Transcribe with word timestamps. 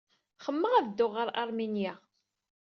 Xemmemeɣ 0.43 0.73
ad 0.75 0.85
dduɣ 0.89 1.11
ɣer 1.17 1.27
Aṛminya. 1.41 1.93